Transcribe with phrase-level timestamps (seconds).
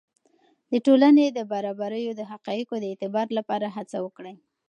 [0.71, 4.35] د ټولنې د برابریو د حقایقو د اعتبار لپاره هڅه وکړئ.